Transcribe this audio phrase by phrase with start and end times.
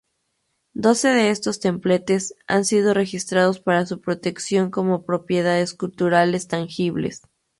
[0.73, 7.21] Doce de estos templetes han sido registrados para su protección como Propiedades Culturales Tangibles.